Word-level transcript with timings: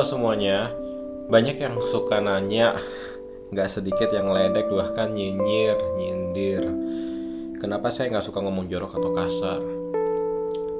Halo 0.00 0.16
semuanya, 0.16 0.72
banyak 1.28 1.60
yang 1.60 1.76
suka 1.84 2.24
nanya, 2.24 2.72
nggak 3.52 3.68
sedikit 3.68 4.08
yang 4.08 4.32
ledek 4.32 4.72
bahkan 4.72 5.12
nyinyir, 5.12 5.76
nyindir. 6.00 6.64
Kenapa 7.60 7.92
saya 7.92 8.08
nggak 8.08 8.24
suka 8.24 8.40
ngomong 8.40 8.64
jorok 8.72 8.96
atau 8.96 9.12
kasar? 9.12 9.60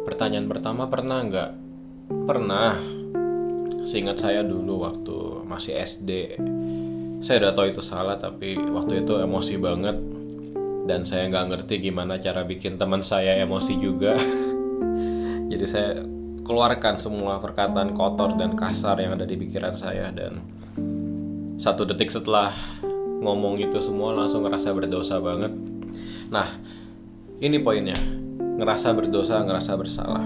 Pertanyaan 0.08 0.48
pertama 0.48 0.88
pernah 0.88 1.20
nggak? 1.20 1.50
Pernah. 2.24 2.80
Seingat 3.84 4.24
saya 4.24 4.40
dulu 4.40 4.88
waktu 4.88 5.44
masih 5.44 5.76
SD, 5.76 6.40
saya 7.20 7.44
udah 7.44 7.52
tahu 7.52 7.76
itu 7.76 7.84
salah 7.84 8.16
tapi 8.16 8.56
waktu 8.56 9.04
itu 9.04 9.20
emosi 9.20 9.60
banget 9.60 10.00
dan 10.88 11.04
saya 11.04 11.28
nggak 11.28 11.44
ngerti 11.44 11.92
gimana 11.92 12.16
cara 12.16 12.40
bikin 12.48 12.80
teman 12.80 13.04
saya 13.04 13.36
emosi 13.44 13.84
juga. 13.84 14.16
Jadi 15.52 15.66
saya 15.68 16.08
keluarkan 16.44 16.98
semua 16.98 17.38
perkataan 17.38 17.92
kotor 17.94 18.34
dan 18.34 18.58
kasar 18.58 18.98
yang 18.98 19.14
ada 19.14 19.28
di 19.28 19.36
pikiran 19.38 19.76
saya 19.76 20.10
dan 20.10 20.40
satu 21.60 21.84
detik 21.84 22.08
setelah 22.08 22.56
ngomong 23.20 23.60
itu 23.60 23.76
semua 23.84 24.16
langsung 24.16 24.48
ngerasa 24.48 24.72
berdosa 24.72 25.20
banget. 25.20 25.52
Nah, 26.32 26.48
ini 27.44 27.60
poinnya. 27.60 27.96
Ngerasa 28.56 28.96
berdosa, 28.96 29.44
ngerasa 29.44 29.76
bersalah. 29.76 30.24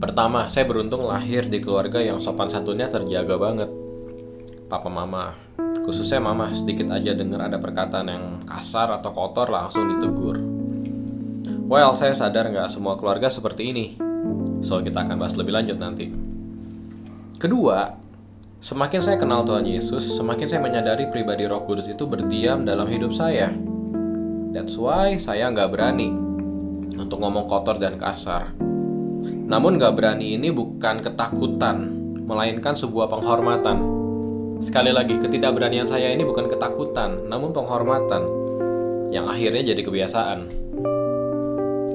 Pertama, 0.00 0.48
saya 0.48 0.64
beruntung 0.64 1.04
lahir 1.04 1.48
di 1.48 1.60
keluarga 1.60 2.00
yang 2.00 2.20
sopan 2.20 2.48
santunnya 2.48 2.88
terjaga 2.88 3.36
banget. 3.36 3.68
Papa 4.68 4.88
mama, 4.88 5.36
khususnya 5.84 6.20
mama 6.20 6.52
sedikit 6.56 6.88
aja 6.88 7.12
dengar 7.12 7.52
ada 7.52 7.60
perkataan 7.60 8.08
yang 8.08 8.24
kasar 8.48 8.92
atau 8.96 9.12
kotor 9.12 9.52
langsung 9.52 9.92
ditegur. 9.92 10.40
Well, 11.68 11.92
saya 11.96 12.16
sadar 12.16 12.48
nggak 12.48 12.72
semua 12.72 12.96
keluarga 12.96 13.28
seperti 13.28 13.62
ini 13.72 14.05
So 14.64 14.80
kita 14.80 15.04
akan 15.04 15.16
bahas 15.20 15.36
lebih 15.36 15.52
lanjut 15.52 15.76
nanti. 15.80 16.08
Kedua, 17.36 17.92
semakin 18.64 19.00
saya 19.04 19.20
kenal 19.20 19.44
Tuhan 19.44 19.68
Yesus, 19.68 20.16
semakin 20.16 20.46
saya 20.48 20.60
menyadari 20.64 21.12
pribadi 21.12 21.44
Roh 21.44 21.60
Kudus 21.68 21.84
itu 21.90 22.08
berdiam 22.08 22.64
dalam 22.64 22.88
hidup 22.88 23.12
saya. 23.12 23.52
That's 24.56 24.80
why 24.80 25.20
saya 25.20 25.52
nggak 25.52 25.68
berani 25.68 26.08
untuk 26.96 27.20
ngomong 27.20 27.44
kotor 27.44 27.76
dan 27.76 28.00
kasar. 28.00 28.56
Namun 29.46 29.76
nggak 29.76 29.94
berani 29.94 30.32
ini 30.32 30.48
bukan 30.48 31.04
ketakutan, 31.04 31.92
melainkan 32.24 32.72
sebuah 32.72 33.12
penghormatan. 33.12 33.84
Sekali 34.64 34.88
lagi, 34.88 35.20
ketidakberanian 35.20 35.84
saya 35.84 36.08
ini 36.08 36.24
bukan 36.24 36.48
ketakutan, 36.48 37.28
namun 37.28 37.52
penghormatan 37.52 38.24
yang 39.12 39.28
akhirnya 39.28 39.76
jadi 39.76 39.82
kebiasaan. 39.84 40.48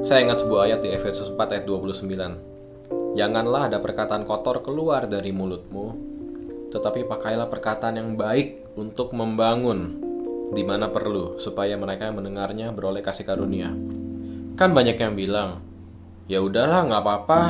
Saya 0.06 0.26
ingat 0.26 0.46
sebuah 0.46 0.70
ayat 0.70 0.80
di 0.86 0.94
Efesus 0.94 1.34
4 1.34 1.58
ayat 1.58 1.66
29. 1.66 2.51
Janganlah 3.12 3.68
ada 3.68 3.84
perkataan 3.84 4.24
kotor 4.24 4.64
keluar 4.64 5.04
dari 5.04 5.36
mulutmu, 5.36 5.88
tetapi 6.72 7.04
pakailah 7.04 7.52
perkataan 7.52 8.00
yang 8.00 8.16
baik 8.16 8.72
untuk 8.80 9.12
membangun 9.12 10.00
di 10.52 10.64
mana 10.64 10.88
perlu, 10.88 11.36
supaya 11.36 11.76
mereka 11.76 12.08
yang 12.08 12.24
mendengarnya 12.24 12.72
beroleh 12.72 13.04
kasih 13.04 13.28
karunia. 13.28 13.72
Kan 14.56 14.72
banyak 14.72 14.96
yang 14.96 15.16
bilang, 15.16 15.60
ya 16.28 16.40
udahlah 16.40 16.88
nggak 16.88 17.04
apa-apa, 17.04 17.42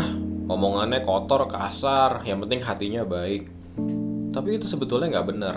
omongannya 0.50 1.06
kotor, 1.06 1.46
kasar, 1.46 2.26
yang 2.26 2.42
penting 2.42 2.62
hatinya 2.62 3.06
baik. 3.06 3.46
Tapi 4.34 4.58
itu 4.58 4.66
sebetulnya 4.66 5.18
nggak 5.18 5.28
benar. 5.30 5.56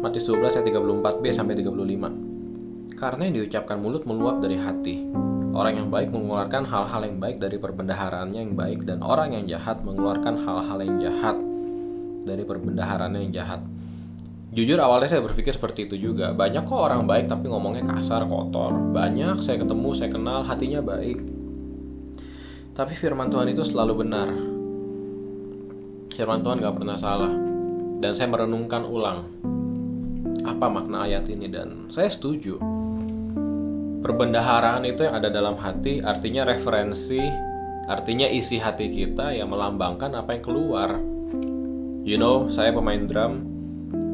Matius 0.00 0.26
12 0.26 0.58
ayat 0.58 0.66
34b 0.66 1.24
sampai 1.30 1.54
35. 1.58 2.98
Karena 2.98 3.22
yang 3.30 3.34
diucapkan 3.42 3.78
mulut 3.78 4.02
meluap 4.08 4.42
dari 4.42 4.56
hati. 4.58 5.29
Orang 5.60 5.76
yang 5.76 5.92
baik 5.92 6.08
mengeluarkan 6.08 6.64
hal-hal 6.64 7.04
yang 7.04 7.20
baik 7.20 7.36
dari 7.36 7.60
perbendaharaannya 7.60 8.40
yang 8.48 8.56
baik 8.56 8.88
dan 8.88 9.04
orang 9.04 9.36
yang 9.36 9.44
jahat 9.44 9.84
mengeluarkan 9.84 10.40
hal-hal 10.40 10.78
yang 10.80 10.96
jahat 11.04 11.36
dari 12.24 12.48
perbendaharaannya 12.48 13.28
yang 13.28 13.44
jahat. 13.44 13.60
Jujur 14.56 14.80
awalnya 14.80 15.12
saya 15.12 15.20
berpikir 15.20 15.52
seperti 15.52 15.84
itu 15.84 16.00
juga. 16.00 16.32
Banyak 16.32 16.64
kok 16.64 16.80
orang 16.80 17.04
baik 17.04 17.28
tapi 17.28 17.52
ngomongnya 17.52 17.84
kasar, 17.92 18.24
kotor. 18.24 18.72
Banyak 18.72 19.44
saya 19.44 19.60
ketemu, 19.60 19.88
saya 19.92 20.08
kenal, 20.08 20.48
hatinya 20.48 20.80
baik. 20.80 21.20
Tapi 22.72 22.92
firman 22.96 23.28
Tuhan 23.28 23.52
itu 23.52 23.60
selalu 23.60 23.92
benar. 24.00 24.32
Firman 26.16 26.40
Tuhan 26.40 26.56
gak 26.64 26.76
pernah 26.80 26.96
salah. 26.96 27.36
Dan 28.00 28.16
saya 28.16 28.32
merenungkan 28.32 28.88
ulang 28.88 29.28
apa 30.40 30.72
makna 30.72 31.04
ayat 31.04 31.28
ini 31.28 31.52
dan 31.52 31.92
saya 31.92 32.08
setuju 32.08 32.79
perbendaharaan 34.00 34.88
itu 34.88 35.04
yang 35.04 35.14
ada 35.20 35.28
dalam 35.28 35.60
hati 35.60 36.00
artinya 36.00 36.48
referensi 36.48 37.20
artinya 37.86 38.26
isi 38.28 38.56
hati 38.56 38.88
kita 38.88 39.36
yang 39.36 39.52
melambangkan 39.52 40.16
apa 40.16 40.36
yang 40.36 40.44
keluar. 40.44 40.90
You 42.00 42.16
know 42.16 42.48
saya 42.48 42.72
pemain 42.72 43.04
drum 43.04 43.44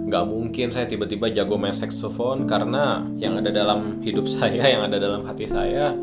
nggak 0.06 0.24
mungkin 0.26 0.70
saya 0.70 0.86
tiba-tiba 0.86 1.30
jago 1.34 1.58
main 1.58 1.74
saxophone 1.74 2.46
karena 2.46 3.02
yang 3.18 3.38
ada 3.38 3.50
dalam 3.50 4.02
hidup 4.02 4.26
saya 4.38 4.62
yang 4.62 4.86
ada 4.86 4.98
dalam 4.98 5.26
hati 5.26 5.46
saya 5.50 5.94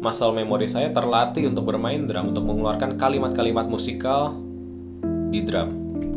muscle 0.00 0.32
memori 0.34 0.70
saya 0.70 0.90
terlatih 0.90 1.50
untuk 1.50 1.70
bermain 1.70 2.06
drum 2.06 2.34
untuk 2.34 2.46
mengeluarkan 2.46 2.98
kalimat-kalimat 2.98 3.66
musikal 3.70 4.34
di 5.30 5.42
drum 5.46 5.70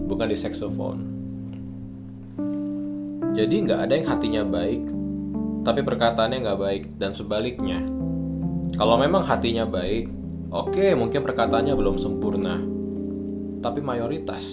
bukan 0.09 0.29
di 0.29 0.37
saxophone. 0.37 1.01
Jadi 3.33 3.65
nggak 3.65 3.79
ada 3.81 3.93
yang 3.97 4.07
hatinya 4.09 4.43
baik 4.45 5.02
tapi 5.63 5.81
perkataannya 5.81 6.43
nggak 6.43 6.59
baik 6.59 6.83
dan 6.99 7.15
sebaliknya. 7.15 7.79
Kalau 8.75 8.99
memang 8.99 9.23
hatinya 9.23 9.63
baik, 9.63 10.11
oke 10.51 10.75
okay, 10.75 10.91
mungkin 10.93 11.23
perkataannya 11.23 11.73
belum 11.73 11.95
sempurna, 11.95 12.59
tapi 13.63 13.79
mayoritas, 13.79 14.43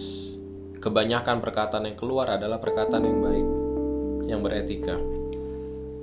kebanyakan 0.79 1.43
perkataan 1.43 1.91
yang 1.91 1.99
keluar 1.99 2.31
adalah 2.31 2.63
perkataan 2.63 3.03
yang 3.03 3.19
baik, 3.19 3.47
yang 4.31 4.41
beretika. 4.41 4.97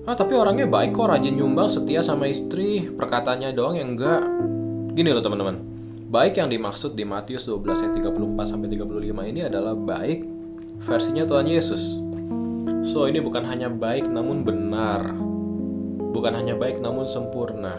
Ah 0.08 0.16
tapi 0.16 0.36
orangnya 0.36 0.68
baik 0.68 0.96
kok, 0.96 1.08
rajin 1.08 1.36
nyumbang, 1.36 1.68
setia 1.68 2.04
sama 2.04 2.32
istri, 2.32 2.88
perkataannya 2.88 3.52
doang 3.56 3.76
yang 3.76 3.96
enggak. 3.96 4.24
Gini 4.96 5.12
loh 5.12 5.22
teman-teman, 5.24 5.62
baik 6.08 6.40
yang 6.40 6.48
dimaksud 6.48 6.96
di 6.96 7.04
Matius 7.04 7.46
12 7.46 7.84
ayat 7.84 7.94
34 8.00 8.52
sampai 8.52 8.68
35 8.72 9.32
ini 9.36 9.42
adalah 9.44 9.76
baik 9.76 10.24
versinya 10.82 11.28
Tuhan 11.28 11.48
Yesus 11.52 12.07
So, 12.88 13.04
ini 13.04 13.20
bukan 13.20 13.44
hanya 13.44 13.68
baik 13.68 14.08
namun 14.08 14.48
benar. 14.48 15.04
Bukan 16.16 16.32
hanya 16.32 16.56
baik 16.56 16.80
namun 16.80 17.04
sempurna. 17.04 17.76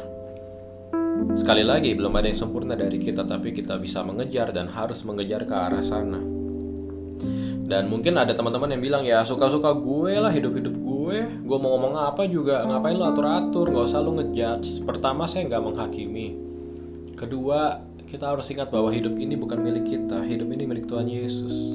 Sekali 1.33 1.65
lagi, 1.65 1.97
belum 1.97 2.13
ada 2.13 2.29
yang 2.29 2.37
sempurna 2.37 2.77
dari 2.77 3.01
kita, 3.01 3.25
tapi 3.25 3.57
kita 3.57 3.81
bisa 3.81 4.05
mengejar 4.05 4.53
dan 4.53 4.69
harus 4.69 5.01
mengejar 5.09 5.49
ke 5.49 5.55
arah 5.57 5.81
sana. 5.81 6.21
Dan 7.69 7.89
mungkin 7.89 8.21
ada 8.21 8.37
teman-teman 8.37 8.77
yang 8.77 8.83
bilang, 8.85 9.03
ya 9.09 9.25
suka-suka 9.25 9.73
gue 9.81 10.13
lah 10.21 10.29
hidup-hidup 10.29 10.77
gue. 10.77 11.19
Gue 11.41 11.59
mau 11.59 11.73
ngomong 11.77 11.97
apa 11.97 12.29
juga, 12.29 12.69
ngapain 12.69 12.95
lo 12.95 13.09
atur-atur, 13.09 13.73
gak 13.73 13.89
usah 13.89 14.05
lo 14.05 14.13
ngejudge. 14.13 14.85
Pertama, 14.85 15.25
saya 15.25 15.49
nggak 15.49 15.65
menghakimi. 15.65 16.37
Kedua, 17.17 17.81
kita 18.05 18.29
harus 18.29 18.45
ingat 18.53 18.69
bahwa 18.69 18.93
hidup 18.93 19.17
ini 19.17 19.41
bukan 19.41 19.61
milik 19.61 19.89
kita, 19.89 20.21
hidup 20.25 20.49
ini 20.53 20.65
milik 20.69 20.85
Tuhan 20.85 21.09
Yesus. 21.09 21.73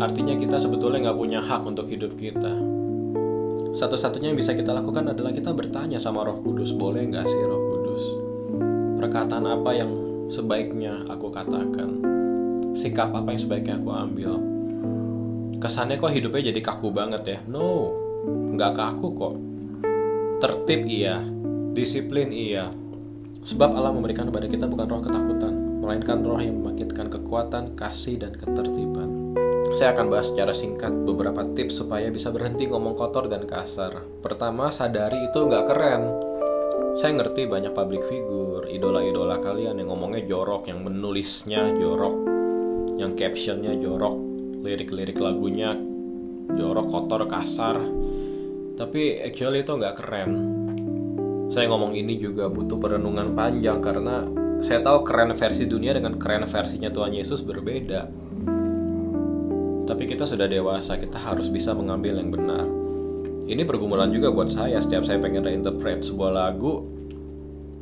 Artinya 0.00 0.32
kita 0.32 0.56
sebetulnya 0.56 1.12
nggak 1.12 1.18
punya 1.20 1.44
hak 1.44 1.60
untuk 1.68 1.84
hidup 1.92 2.16
kita. 2.16 2.56
Satu-satunya 3.76 4.32
yang 4.32 4.40
bisa 4.40 4.56
kita 4.56 4.72
lakukan 4.72 5.12
adalah 5.12 5.28
kita 5.28 5.52
bertanya 5.52 6.00
sama 6.00 6.24
Roh 6.24 6.40
Kudus, 6.40 6.72
boleh 6.72 7.04
nggak 7.04 7.28
sih 7.28 7.40
Roh 7.44 7.62
Kudus? 7.68 8.04
Perkataan 8.96 9.44
apa 9.44 9.70
yang 9.76 9.92
sebaiknya 10.32 11.04
aku 11.04 11.28
katakan? 11.28 12.00
Sikap 12.72 13.12
apa 13.12 13.28
yang 13.28 13.40
sebaiknya 13.44 13.76
aku 13.76 13.90
ambil? 13.92 14.32
Kesannya 15.60 16.00
kok 16.00 16.16
hidupnya 16.16 16.48
jadi 16.48 16.60
kaku 16.64 16.88
banget 16.88 17.22
ya? 17.28 17.38
No, 17.44 17.92
nggak 18.56 18.72
kaku 18.72 19.08
kok. 19.12 19.34
Tertib 20.40 20.88
iya, 20.88 21.20
disiplin 21.76 22.32
iya. 22.32 22.72
Sebab 23.44 23.76
Allah 23.76 23.92
memberikan 23.92 24.32
kepada 24.32 24.48
kita 24.48 24.64
bukan 24.64 24.88
roh 24.88 25.04
ketakutan, 25.04 25.84
melainkan 25.84 26.24
roh 26.24 26.40
yang 26.40 26.56
membangkitkan 26.56 27.12
kekuatan, 27.12 27.76
kasih, 27.76 28.16
dan 28.16 28.32
ketertiban. 28.32 29.36
Saya 29.78 29.94
akan 29.94 30.10
bahas 30.10 30.34
secara 30.34 30.50
singkat 30.50 30.90
beberapa 31.06 31.46
tips 31.54 31.78
supaya 31.78 32.10
bisa 32.10 32.34
berhenti 32.34 32.66
ngomong 32.66 32.98
kotor 32.98 33.30
dan 33.30 33.46
kasar. 33.46 34.02
Pertama, 34.18 34.74
sadari 34.74 35.30
itu 35.30 35.38
nggak 35.46 35.64
keren. 35.70 36.02
Saya 36.98 37.14
ngerti 37.14 37.46
banyak 37.46 37.70
public 37.70 38.02
figure, 38.10 38.66
idola-idola 38.66 39.38
kalian 39.38 39.78
yang 39.78 39.94
ngomongnya 39.94 40.26
jorok, 40.26 40.66
yang 40.66 40.82
menulisnya 40.82 41.70
jorok, 41.78 42.18
yang 42.98 43.14
captionnya 43.14 43.78
jorok, 43.78 44.18
lirik-lirik 44.66 45.22
lagunya 45.22 45.78
jorok, 46.50 46.90
kotor, 46.90 47.30
kasar. 47.30 47.78
Tapi 48.74 49.22
actually 49.22 49.62
itu 49.62 49.70
nggak 49.70 50.02
keren. 50.02 50.30
Saya 51.54 51.70
ngomong 51.70 51.94
ini 51.94 52.18
juga 52.18 52.50
butuh 52.50 52.78
perenungan 52.78 53.38
panjang 53.38 53.78
karena 53.78 54.26
saya 54.66 54.82
tahu 54.82 55.06
keren 55.06 55.30
versi 55.32 55.64
dunia 55.64 55.94
dengan 55.94 56.18
keren 56.18 56.42
versinya 56.44 56.90
Tuhan 56.90 57.14
Yesus 57.16 57.40
berbeda 57.46 58.19
tapi 59.90 60.06
kita 60.06 60.22
sudah 60.22 60.46
dewasa, 60.46 60.94
kita 60.94 61.18
harus 61.18 61.50
bisa 61.50 61.74
mengambil 61.74 62.22
yang 62.22 62.30
benar. 62.30 62.62
Ini 63.50 63.66
pergumulan 63.66 64.14
juga 64.14 64.30
buat 64.30 64.54
saya 64.54 64.78
setiap 64.78 65.02
saya 65.02 65.18
pengen 65.18 65.42
reinterpret 65.42 66.06
sebuah 66.06 66.30
lagu, 66.30 66.86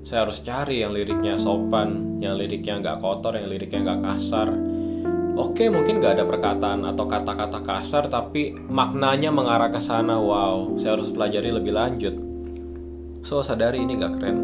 saya 0.00 0.24
harus 0.24 0.40
cari 0.40 0.80
yang 0.80 0.96
liriknya 0.96 1.36
sopan, 1.36 2.16
yang 2.24 2.40
liriknya 2.40 2.80
nggak 2.80 3.04
kotor, 3.04 3.36
yang 3.36 3.52
liriknya 3.52 3.84
nggak 3.84 4.00
kasar. 4.08 4.48
Oke, 5.38 5.70
mungkin 5.70 6.02
gak 6.02 6.18
ada 6.18 6.26
perkataan 6.26 6.82
atau 6.82 7.06
kata-kata 7.06 7.62
kasar, 7.62 8.10
tapi 8.10 8.58
maknanya 8.58 9.30
mengarah 9.30 9.70
ke 9.70 9.78
sana. 9.78 10.18
Wow, 10.18 10.74
saya 10.82 10.98
harus 10.98 11.14
pelajari 11.14 11.54
lebih 11.54 11.78
lanjut. 11.78 12.10
So, 13.22 13.38
sadari 13.46 13.78
ini 13.78 14.02
gak 14.02 14.18
keren. 14.18 14.38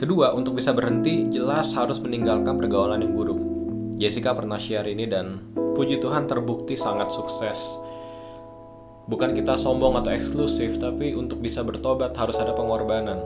Kedua, 0.00 0.32
untuk 0.32 0.56
bisa 0.56 0.72
berhenti, 0.72 1.28
jelas 1.28 1.76
harus 1.76 2.00
meninggalkan 2.00 2.56
pergaulan 2.56 3.04
yang 3.04 3.12
buruk. 3.12 3.53
Jessica 3.94 4.34
pernah 4.34 4.58
share 4.58 4.90
ini 4.90 5.06
dan 5.06 5.54
puji 5.54 6.02
Tuhan 6.02 6.26
terbukti 6.26 6.74
sangat 6.74 7.14
sukses. 7.14 7.62
Bukan 9.06 9.36
kita 9.36 9.54
sombong 9.54 10.00
atau 10.00 10.10
eksklusif, 10.10 10.82
tapi 10.82 11.14
untuk 11.14 11.38
bisa 11.38 11.62
bertobat 11.62 12.16
harus 12.18 12.34
ada 12.40 12.56
pengorbanan. 12.56 13.20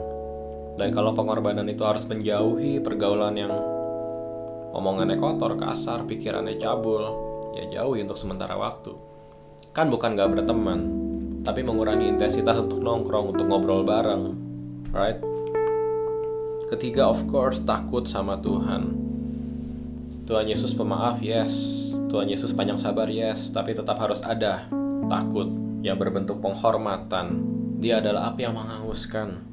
Dan 0.77 0.93
kalau 0.93 1.15
pengorbanan 1.17 1.65
itu 1.71 1.81
harus 1.81 2.05
menjauhi 2.05 2.83
pergaulan 2.85 3.33
yang 3.33 3.53
omongannya 4.75 5.17
kotor, 5.17 5.57
kasar, 5.57 6.05
pikirannya 6.05 6.61
cabul, 6.61 7.17
ya 7.57 7.81
jauhi 7.81 8.05
untuk 8.05 8.19
sementara 8.19 8.53
waktu. 8.53 8.93
Kan 9.73 9.89
bukan 9.89 10.13
gak 10.19 10.35
berteman, 10.37 10.79
tapi 11.41 11.65
mengurangi 11.65 12.11
intensitas 12.11 12.59
untuk 12.61 12.83
nongkrong, 12.83 13.33
untuk 13.33 13.49
ngobrol 13.49 13.81
bareng, 13.81 14.37
right? 14.93 15.17
Ketiga, 16.69 17.09
of 17.09 17.25
course, 17.25 17.63
takut 17.65 18.05
sama 18.05 18.37
Tuhan. 18.37 19.08
Tuhan 20.29 20.45
Yesus 20.45 20.77
pemaaf, 20.77 21.17
yes. 21.25 21.51
Tuhan 22.13 22.29
Yesus 22.29 22.53
panjang 22.53 22.77
sabar, 22.77 23.09
yes. 23.09 23.49
Tapi 23.49 23.73
tetap 23.73 23.97
harus 23.97 24.21
ada 24.21 24.69
takut 25.09 25.49
yang 25.81 25.97
berbentuk 25.97 26.37
penghormatan. 26.37 27.41
Dia 27.81 27.97
adalah 27.97 28.29
api 28.29 28.45
yang 28.45 28.53
menghanguskan 28.53 29.49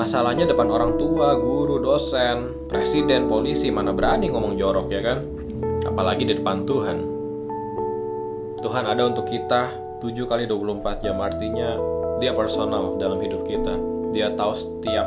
Masalahnya 0.00 0.48
depan 0.48 0.64
orang 0.72 0.96
tua, 0.96 1.36
guru, 1.36 1.76
dosen, 1.76 2.56
presiden, 2.72 3.28
polisi 3.28 3.68
mana 3.68 3.92
berani 3.92 4.32
ngomong 4.32 4.56
jorok 4.56 4.88
ya 4.88 5.04
kan? 5.04 5.28
Apalagi 5.84 6.24
di 6.24 6.40
depan 6.40 6.64
Tuhan. 6.64 6.98
Tuhan 8.64 8.84
ada 8.88 9.04
untuk 9.04 9.28
kita 9.28 9.68
7 10.00 10.24
kali 10.24 10.48
24 10.48 11.04
jam 11.04 11.20
artinya 11.20 11.76
dia 12.16 12.32
personal 12.32 12.96
dalam 12.96 13.20
hidup 13.20 13.44
kita. 13.44 13.76
Dia 14.16 14.32
tahu 14.32 14.56
setiap 14.56 15.04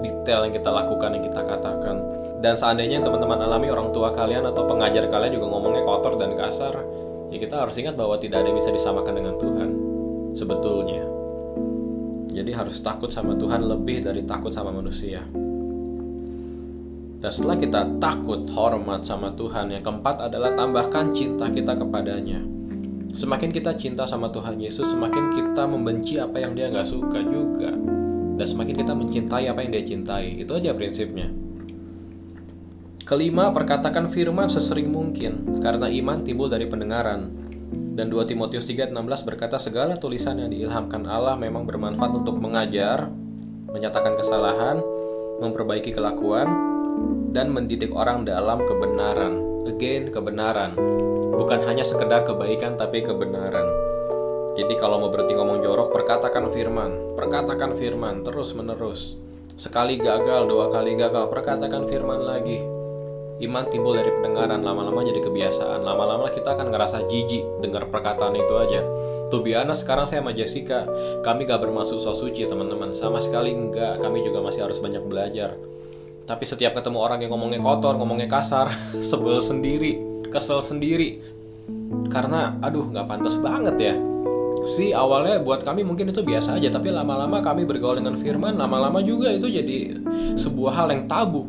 detail 0.00 0.48
yang 0.48 0.54
kita 0.54 0.70
lakukan, 0.72 1.16
yang 1.16 1.24
kita 1.24 1.40
katakan. 1.44 1.96
Dan 2.40 2.56
seandainya 2.56 3.04
teman-teman 3.04 3.36
alami 3.44 3.68
orang 3.68 3.92
tua 3.92 4.16
kalian 4.16 4.48
atau 4.48 4.64
pengajar 4.64 5.04
kalian 5.12 5.36
juga 5.36 5.46
ngomongnya 5.52 5.84
kotor 5.84 6.16
dan 6.16 6.32
kasar, 6.34 6.72
ya 7.28 7.36
kita 7.36 7.60
harus 7.60 7.76
ingat 7.76 7.94
bahwa 8.00 8.16
tidak 8.16 8.40
ada 8.40 8.48
yang 8.48 8.58
bisa 8.58 8.72
disamakan 8.72 9.14
dengan 9.14 9.34
Tuhan. 9.36 9.70
Sebetulnya. 10.34 11.04
Jadi 12.30 12.50
harus 12.54 12.78
takut 12.80 13.10
sama 13.10 13.36
Tuhan 13.36 13.66
lebih 13.66 14.06
dari 14.06 14.22
takut 14.24 14.54
sama 14.54 14.70
manusia. 14.72 15.20
Dan 17.20 17.28
setelah 17.28 17.60
kita 17.60 17.80
takut, 18.00 18.48
hormat 18.48 19.04
sama 19.04 19.36
Tuhan, 19.36 19.68
yang 19.68 19.84
keempat 19.84 20.24
adalah 20.24 20.56
tambahkan 20.56 21.12
cinta 21.12 21.52
kita 21.52 21.76
kepadanya. 21.76 22.40
Semakin 23.12 23.52
kita 23.52 23.76
cinta 23.76 24.08
sama 24.08 24.32
Tuhan 24.32 24.56
Yesus, 24.56 24.88
semakin 24.88 25.28
kita 25.28 25.68
membenci 25.68 26.16
apa 26.16 26.40
yang 26.40 26.56
dia 26.56 26.72
nggak 26.72 26.88
suka 26.88 27.20
juga. 27.20 27.99
Dan 28.40 28.48
semakin 28.48 28.72
kita 28.72 28.96
mencintai 28.96 29.52
apa 29.52 29.60
yang 29.60 29.70
dia 29.76 29.84
cintai. 29.84 30.40
Itu 30.40 30.56
aja 30.56 30.72
prinsipnya. 30.72 31.28
Kelima, 33.04 33.52
perkatakan 33.52 34.08
firman 34.08 34.48
sesering 34.48 34.88
mungkin, 34.88 35.60
karena 35.60 35.92
iman 35.92 36.24
timbul 36.24 36.48
dari 36.48 36.64
pendengaran. 36.64 37.28
Dan 37.92 38.08
2 38.08 38.24
Timotius 38.24 38.64
3:16 38.64 39.28
berkata 39.28 39.60
segala 39.60 40.00
tulisan 40.00 40.40
yang 40.40 40.48
diilhamkan 40.48 41.04
Allah 41.04 41.36
memang 41.36 41.68
bermanfaat 41.68 42.16
untuk 42.16 42.40
mengajar, 42.40 43.12
menyatakan 43.68 44.16
kesalahan, 44.16 44.80
memperbaiki 45.44 45.92
kelakuan, 45.92 46.48
dan 47.36 47.52
mendidik 47.52 47.92
orang 47.92 48.24
dalam 48.24 48.62
kebenaran. 48.64 49.36
Again, 49.68 50.08
kebenaran. 50.08 50.80
Bukan 51.34 51.60
hanya 51.68 51.84
sekedar 51.84 52.24
kebaikan 52.24 52.80
tapi 52.80 53.04
kebenaran. 53.04 53.79
Jadi 54.60 54.76
kalau 54.76 55.00
mau 55.00 55.08
berhenti 55.08 55.32
ngomong 55.32 55.64
jorok, 55.64 55.88
perkatakan 55.88 56.52
firman. 56.52 57.16
Perkatakan 57.16 57.80
firman 57.80 58.20
terus 58.20 58.52
menerus. 58.52 59.16
Sekali 59.56 59.96
gagal, 59.96 60.44
dua 60.44 60.68
kali 60.68 61.00
gagal, 61.00 61.32
perkatakan 61.32 61.88
firman 61.88 62.20
lagi. 62.20 62.60
Iman 63.40 63.72
timbul 63.72 63.96
dari 63.96 64.12
pendengaran 64.12 64.60
lama-lama 64.60 65.00
jadi 65.00 65.24
kebiasaan. 65.24 65.80
Lama-lama 65.80 66.28
kita 66.28 66.60
akan 66.60 66.68
ngerasa 66.76 67.08
jijik 67.08 67.40
dengar 67.64 67.88
perkataan 67.88 68.36
itu 68.36 68.52
aja. 68.60 68.84
Tuh 69.32 69.40
biasa 69.40 69.72
sekarang 69.80 70.04
saya 70.04 70.20
sama 70.20 70.36
Jessica 70.36 70.84
kami 71.24 71.48
gak 71.48 71.64
bermaksud 71.64 72.04
so 72.04 72.12
suci 72.12 72.44
teman-teman. 72.44 72.92
Sama 72.92 73.24
sekali 73.24 73.56
enggak 73.56 74.04
kami 74.04 74.20
juga 74.28 74.44
masih 74.44 74.68
harus 74.68 74.76
banyak 74.76 75.00
belajar. 75.08 75.56
Tapi 76.28 76.44
setiap 76.44 76.76
ketemu 76.76 77.00
orang 77.00 77.24
yang 77.24 77.32
ngomongnya 77.32 77.64
kotor 77.64 77.96
ngomongnya 77.96 78.28
kasar 78.28 78.68
sebel 79.08 79.40
sendiri 79.40 79.96
kesel 80.28 80.60
sendiri. 80.60 81.24
Karena 82.12 82.60
aduh 82.60 82.92
nggak 82.92 83.08
pantas 83.08 83.40
banget 83.40 83.76
ya 83.80 83.96
si 84.68 84.92
awalnya 84.92 85.40
buat 85.40 85.64
kami 85.64 85.82
mungkin 85.82 86.12
itu 86.12 86.20
biasa 86.20 86.60
aja 86.60 86.68
tapi 86.68 86.92
lama-lama 86.92 87.40
kami 87.40 87.64
bergaul 87.64 87.96
dengan 87.96 88.16
firman 88.16 88.60
lama-lama 88.60 89.00
juga 89.00 89.32
itu 89.32 89.48
jadi 89.48 89.96
sebuah 90.36 90.72
hal 90.76 90.86
yang 90.92 91.04
tabu 91.08 91.48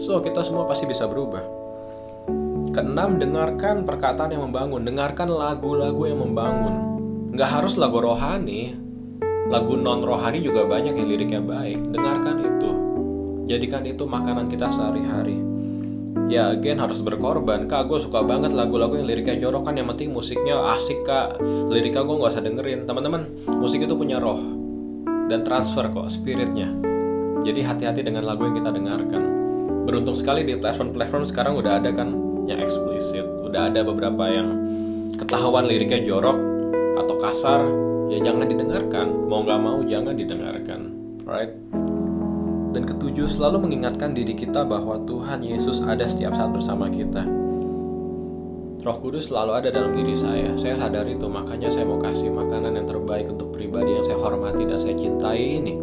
So, 0.00 0.16
kita 0.24 0.40
semua 0.40 0.64
pasti 0.64 0.88
bisa 0.88 1.04
berubah. 1.04 1.44
Keenam, 2.72 3.20
dengarkan 3.20 3.84
perkataan 3.84 4.32
yang 4.32 4.48
membangun. 4.48 4.80
Dengarkan 4.80 5.28
lagu-lagu 5.28 6.08
yang 6.08 6.24
membangun. 6.24 6.74
Nggak 7.36 7.50
harus 7.60 7.76
lagu 7.76 8.00
rohani. 8.00 8.80
Lagu 9.52 9.76
non-rohani 9.76 10.40
juga 10.40 10.64
banyak 10.64 10.96
yang 10.96 11.04
liriknya 11.04 11.42
baik. 11.44 11.92
Dengarkan 11.92 12.36
itu. 12.40 12.70
Jadikan 13.44 13.84
itu 13.84 14.08
makanan 14.08 14.48
kita 14.48 14.72
sehari-hari. 14.72 15.49
Ya, 16.30 16.54
again 16.54 16.78
harus 16.78 17.02
berkorban. 17.02 17.66
Kak, 17.66 17.90
gue 17.90 17.98
suka 17.98 18.22
banget 18.22 18.54
lagu-lagu 18.54 18.94
yang 18.94 19.10
liriknya 19.10 19.42
jorok 19.42 19.66
kan. 19.66 19.74
Yang 19.74 19.98
penting 19.98 20.14
musiknya 20.14 20.62
asik, 20.78 21.02
Kak. 21.02 21.42
Liriknya 21.42 22.06
gue 22.06 22.16
nggak 22.22 22.30
usah 22.30 22.44
dengerin. 22.46 22.86
Teman-teman, 22.86 23.26
musik 23.50 23.82
itu 23.82 23.98
punya 23.98 24.22
roh. 24.22 24.38
Dan 25.26 25.42
transfer 25.42 25.90
kok, 25.90 26.06
spiritnya. 26.06 26.70
Jadi 27.42 27.66
hati-hati 27.66 28.06
dengan 28.06 28.30
lagu 28.30 28.46
yang 28.46 28.54
kita 28.54 28.70
dengarkan 28.70 29.40
beruntung 29.90 30.14
sekali 30.14 30.46
di 30.46 30.54
platform-platform 30.54 31.24
sekarang 31.26 31.58
udah 31.58 31.82
ada 31.82 31.90
kan 31.90 32.14
yang 32.46 32.62
eksplisit 32.62 33.26
udah 33.42 33.72
ada 33.72 33.82
beberapa 33.82 34.30
yang 34.30 34.48
ketahuan 35.18 35.66
liriknya 35.66 36.06
jorok 36.06 36.38
atau 36.94 37.14
kasar 37.18 37.60
ya 38.06 38.22
jangan 38.22 38.46
didengarkan 38.46 39.06
mau 39.26 39.42
nggak 39.42 39.60
mau 39.60 39.78
jangan 39.86 40.14
didengarkan 40.14 40.80
right 41.26 41.50
dan 42.70 42.86
ketujuh 42.86 43.26
selalu 43.26 43.66
mengingatkan 43.68 44.14
diri 44.14 44.34
kita 44.34 44.62
bahwa 44.62 45.02
Tuhan 45.04 45.42
Yesus 45.42 45.82
ada 45.82 46.06
setiap 46.06 46.34
saat 46.34 46.50
bersama 46.54 46.86
kita 46.86 47.26
Roh 48.80 48.96
Kudus 49.04 49.28
selalu 49.28 49.60
ada 49.60 49.68
dalam 49.68 49.92
diri 49.92 50.16
saya. 50.16 50.56
Saya 50.56 50.72
sadar 50.72 51.04
itu, 51.04 51.28
makanya 51.28 51.68
saya 51.68 51.84
mau 51.84 52.00
kasih 52.00 52.32
makanan 52.32 52.80
yang 52.80 52.88
terbaik 52.88 53.28
untuk 53.28 53.52
pribadi 53.52 53.92
yang 53.92 54.08
saya 54.08 54.16
hormati 54.16 54.64
dan 54.64 54.80
saya 54.80 54.96
cintai 54.96 55.60
ini. 55.60 55.76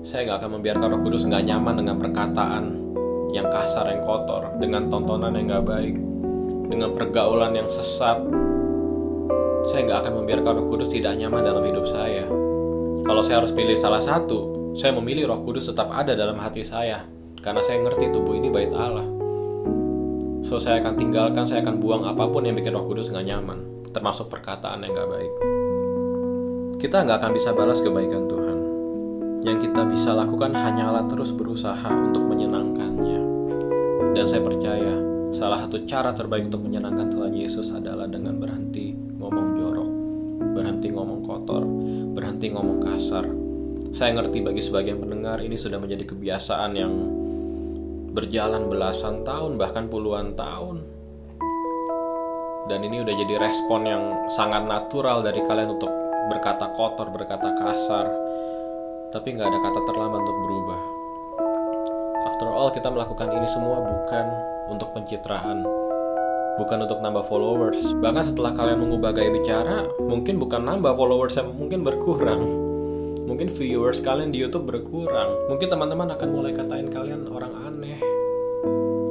Saya 0.00 0.24
nggak 0.24 0.40
akan 0.40 0.50
membiarkan 0.56 0.88
Roh 0.88 1.00
Kudus 1.04 1.28
nggak 1.28 1.44
nyaman 1.52 1.84
dengan 1.84 2.00
perkataan 2.00 2.64
yang 3.32 3.48
kasar 3.48 3.88
yang 3.88 4.04
kotor 4.04 4.52
dengan 4.60 4.92
tontonan 4.92 5.32
yang 5.32 5.48
gak 5.48 5.64
baik 5.64 5.96
dengan 6.68 6.92
pergaulan 6.92 7.56
yang 7.56 7.68
sesat 7.72 8.20
saya 9.64 9.80
nggak 9.88 9.98
akan 10.04 10.12
membiarkan 10.22 10.52
Roh 10.60 10.66
Kudus 10.68 10.92
tidak 10.92 11.16
nyaman 11.16 11.40
dalam 11.40 11.64
hidup 11.64 11.88
saya 11.88 12.28
kalau 13.08 13.24
saya 13.24 13.40
harus 13.40 13.56
pilih 13.56 13.74
salah 13.80 14.04
satu 14.04 14.61
saya 14.72 14.92
memilih 14.96 15.28
Roh 15.28 15.40
Kudus 15.44 15.68
tetap 15.68 15.92
ada 15.92 16.16
dalam 16.16 16.40
hati 16.40 16.64
saya 16.64 17.04
karena 17.40 17.60
saya 17.64 17.82
ngerti 17.82 18.12
tubuh 18.14 18.36
ini 18.36 18.48
bait 18.48 18.72
Allah 18.72 19.04
so 20.42 20.60
saya 20.60 20.80
akan 20.80 20.94
tinggalkan 20.96 21.44
saya 21.48 21.60
akan 21.64 21.80
buang 21.80 22.02
apa 22.04 22.24
pun 22.28 22.44
yang 22.44 22.56
bikin 22.56 22.76
Roh 22.76 22.88
Kudus 22.88 23.12
nggak 23.12 23.26
nyaman 23.28 23.88
termasuk 23.92 24.32
perkataan 24.32 24.84
yang 24.84 24.96
gak 24.96 25.10
baik 25.10 25.32
kita 26.80 27.04
nggak 27.04 27.18
akan 27.20 27.32
bisa 27.36 27.52
balas 27.52 27.78
kebaikan 27.84 28.24
Tuhan 28.26 28.62
yang 29.42 29.58
kita 29.58 29.82
bisa 29.90 30.14
lakukan 30.14 30.54
hanyalah 30.54 31.10
terus 31.10 31.34
berusaha 31.34 31.90
untuk 31.90 32.22
menyenangkannya. 32.30 33.20
Dan 34.14 34.24
saya 34.30 34.38
percaya, 34.38 34.94
salah 35.34 35.66
satu 35.66 35.82
cara 35.82 36.14
terbaik 36.14 36.46
untuk 36.46 36.62
menyenangkan 36.62 37.10
Tuhan 37.10 37.34
Yesus 37.34 37.74
adalah 37.74 38.06
dengan 38.06 38.38
berhenti 38.38 38.94
ngomong 38.94 39.48
jorok, 39.58 39.90
berhenti 40.54 40.94
ngomong 40.94 41.26
kotor, 41.26 41.66
berhenti 42.14 42.54
ngomong 42.54 42.78
kasar. 42.86 43.41
Saya 43.92 44.16
ngerti 44.16 44.40
bagi 44.40 44.64
sebagian 44.64 45.04
pendengar 45.04 45.44
ini 45.44 45.52
sudah 45.52 45.76
menjadi 45.76 46.08
kebiasaan 46.08 46.72
yang 46.72 46.92
berjalan 48.16 48.72
belasan 48.72 49.20
tahun, 49.20 49.60
bahkan 49.60 49.92
puluhan 49.92 50.32
tahun. 50.32 50.80
Dan 52.72 52.88
ini 52.88 53.04
udah 53.04 53.12
jadi 53.12 53.36
respon 53.36 53.84
yang 53.84 54.32
sangat 54.32 54.64
natural 54.64 55.20
dari 55.20 55.44
kalian 55.44 55.76
untuk 55.76 55.92
berkata 56.32 56.72
kotor, 56.72 57.12
berkata 57.12 57.52
kasar, 57.52 58.08
tapi 59.12 59.36
nggak 59.36 59.52
ada 59.52 59.60
kata 59.60 59.80
terlambat 59.84 60.24
untuk 60.24 60.38
berubah. 60.40 60.80
After 62.32 62.48
all, 62.48 62.72
kita 62.72 62.88
melakukan 62.88 63.28
ini 63.28 63.48
semua 63.52 63.76
bukan 63.76 64.26
untuk 64.72 64.88
pencitraan, 64.96 65.68
bukan 66.56 66.78
untuk 66.88 66.96
nambah 67.04 67.28
followers. 67.28 67.92
Bahkan 68.00 68.24
setelah 68.24 68.56
kalian 68.56 68.88
mengubah 68.88 69.12
gaya 69.12 69.28
bicara, 69.28 69.84
mungkin 70.00 70.40
bukan 70.40 70.64
nambah 70.64 70.96
followers 70.96 71.36
mungkin 71.44 71.84
berkurang. 71.84 72.71
Mungkin 73.22 73.54
viewers 73.54 74.02
kalian 74.02 74.34
di 74.34 74.42
YouTube 74.42 74.66
berkurang. 74.66 75.46
Mungkin 75.46 75.70
teman-teman 75.70 76.10
akan 76.10 76.28
mulai 76.30 76.50
katain 76.50 76.90
kalian 76.90 77.30
orang 77.30 77.54
aneh. 77.54 78.00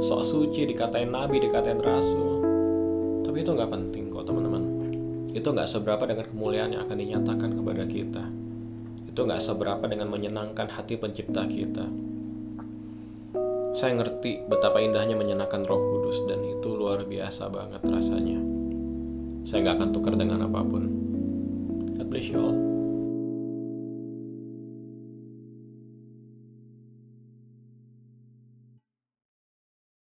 sok 0.02 0.26
suci 0.26 0.66
dikatain 0.66 1.14
nabi 1.14 1.40
dikatain 1.40 1.80
rasul. 1.80 2.42
Tapi 3.22 3.38
itu 3.46 3.52
nggak 3.54 3.72
penting 3.72 4.12
kok 4.12 4.28
teman-teman. 4.28 4.64
Itu 5.32 5.56
nggak 5.56 5.70
seberapa 5.70 6.04
dengan 6.04 6.26
kemuliaan 6.28 6.76
yang 6.76 6.84
akan 6.90 6.98
dinyatakan 7.00 7.52
kepada 7.56 7.84
kita. 7.88 8.24
Itu 9.08 9.20
nggak 9.24 9.40
seberapa 9.40 9.86
dengan 9.88 10.12
menyenangkan 10.12 10.68
hati 10.68 11.00
pencipta 11.00 11.48
kita. 11.48 11.86
Saya 13.72 13.96
ngerti 13.96 14.44
betapa 14.52 14.84
indahnya 14.84 15.16
menyenangkan 15.16 15.64
roh 15.64 15.80
kudus 15.80 16.28
dan 16.28 16.44
itu 16.44 16.76
luar 16.76 17.08
biasa 17.08 17.48
banget 17.48 17.80
rasanya. 17.88 18.40
Saya 19.48 19.64
nggak 19.64 19.76
akan 19.80 19.90
tukar 19.96 20.14
dengan 20.20 20.44
apa 20.44 20.60
pun. 20.60 20.84
God 21.96 22.08
bless 22.12 22.28
you 22.28 22.42
all 22.42 22.71